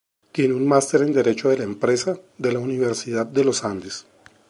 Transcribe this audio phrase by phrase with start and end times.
[0.31, 4.07] Tiene un máster en Derecho de la Empresa de la Universidad de los Andes.